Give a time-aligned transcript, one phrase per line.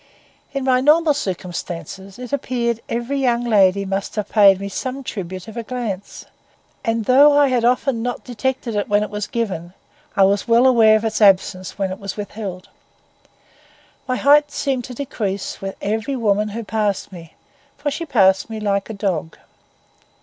[0.51, 5.47] In my normal circumstances, it appeared every young lady must have paid me some tribute
[5.47, 6.25] of a glance;
[6.83, 9.75] and though I had often not detected it when it was given,
[10.17, 12.69] I was well aware of its absence when it was withheld.
[14.07, 17.35] My height seemed to decrease with every woman who passed me,
[17.77, 19.37] for she passed me like a dog.